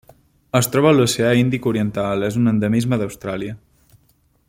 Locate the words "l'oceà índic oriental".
0.95-2.25